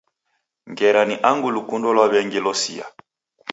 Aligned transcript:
Ngera 0.71 1.01
ni 1.09 1.15
angu 1.29 1.47
lukundo 1.55 1.87
lwa 1.95 2.05
w'engi 2.11 2.39
losia. 2.45 2.85